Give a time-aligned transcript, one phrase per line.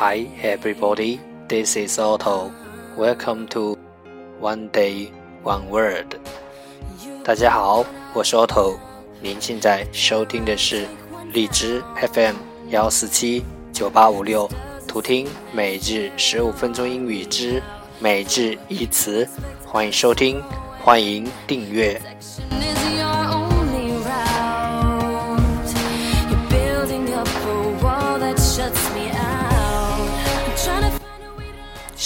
[0.00, 1.18] Hi everybody,
[1.48, 2.52] this is Otto.
[2.96, 3.76] Welcome to
[4.38, 5.10] One Day
[5.42, 6.14] One Word.
[7.24, 7.84] 大家好，
[8.14, 8.76] 我是 Otto。
[9.20, 10.86] 您现在收听的是
[11.32, 11.82] 荔枝
[12.12, 12.36] FM
[12.68, 14.48] 幺四七九八五六，
[14.86, 17.60] 图听每日十五分钟英语之
[17.98, 19.28] 每日一词。
[19.66, 20.40] 欢迎收听，
[20.80, 22.00] 欢迎订阅。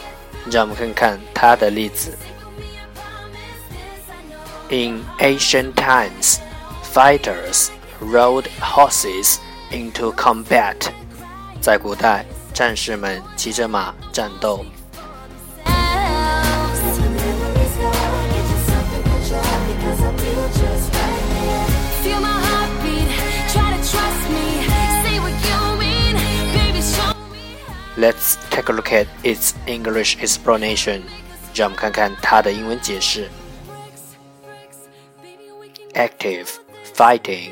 [0.51, 2.17] 让我们看看它的例子。
[4.71, 6.39] In ancient times,
[6.93, 7.69] fighters
[8.01, 9.37] rode horses
[9.71, 10.77] into combat.
[11.61, 14.65] 在古代，战士们骑着马战斗。
[27.98, 31.02] Let's take a look at its English explanation.
[31.54, 33.30] 让我们看看它的英文解释。
[35.94, 36.48] Active
[36.96, 37.52] fighting,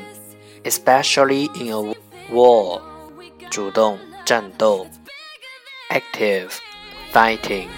[0.64, 1.96] especially in a
[2.32, 2.82] war.
[3.50, 4.88] 主动战斗。
[5.90, 6.50] Active
[7.12, 7.68] fighting，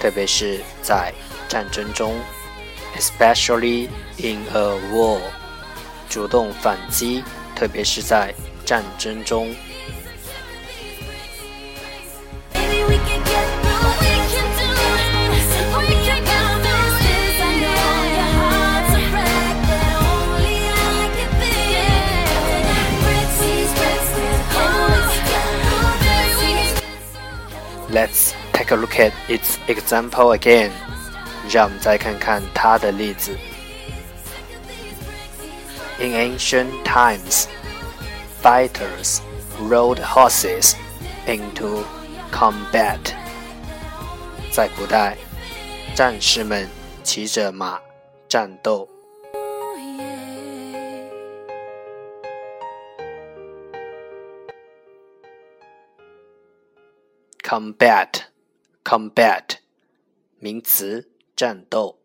[0.00, 1.12] 特别是在
[1.48, 2.14] 战争中。
[2.94, 5.18] Especially in a war，
[6.10, 7.24] 主动反击，
[7.56, 8.34] 特别是在
[8.66, 9.56] 战争中。
[28.66, 30.70] take a look at its example again.
[31.50, 33.36] 让我们再看看它的例子。
[35.98, 37.46] In ancient times,
[38.42, 39.20] fighters
[39.60, 40.74] rode horses
[41.26, 41.84] into
[42.32, 43.14] combat.
[44.50, 45.16] 在古代，
[45.94, 46.68] 战士们
[47.02, 47.80] 骑着马
[48.28, 48.88] 战斗。
[57.42, 58.25] combat
[58.87, 59.43] combat
[60.39, 61.97] 名词，战斗。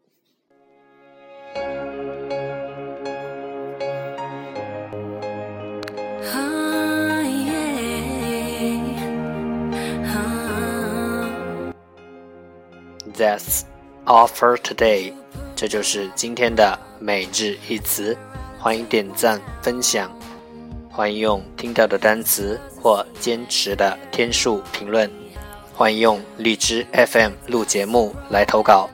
[13.14, 13.62] That's
[14.04, 15.12] all for today。
[15.54, 18.18] 这就是今天的每日一词。
[18.58, 20.10] 欢迎点赞分享，
[20.90, 25.21] 欢迎用听到的单词或坚持的天数评论。
[25.82, 28.88] 欢迎用荔枝 FM 录节目来投稿，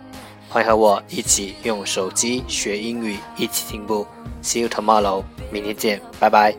[0.49, 4.06] 欢迎和我一起用手机学英语，一起进步。
[4.43, 6.56] See you tomorrow，明天见，拜拜。